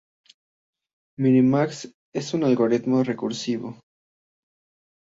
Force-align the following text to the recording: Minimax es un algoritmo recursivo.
Minimax 1.19 1.87
es 2.11 2.33
un 2.33 2.43
algoritmo 2.43 3.03
recursivo. 3.03 3.77